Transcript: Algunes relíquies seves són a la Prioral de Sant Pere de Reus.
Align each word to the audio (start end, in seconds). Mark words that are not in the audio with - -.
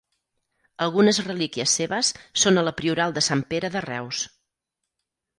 Algunes 0.85 1.17
relíquies 1.25 1.75
seves 1.79 2.09
són 2.43 2.57
a 2.57 2.63
la 2.67 2.73
Prioral 2.79 3.13
de 3.17 3.23
Sant 3.27 3.43
Pere 3.53 3.71
de 3.77 3.83
Reus. 3.85 4.23